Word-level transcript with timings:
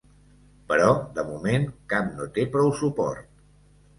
Però, 0.71 0.87
de 1.17 1.25
moment, 1.27 1.67
cap 1.93 2.09
no 2.21 2.27
té 2.39 2.45
prou 2.57 2.75
suport. 2.83 3.31